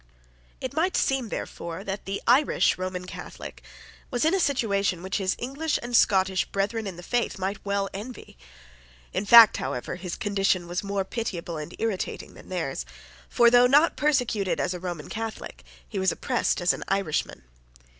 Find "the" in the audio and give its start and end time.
2.05-2.23, 6.95-7.03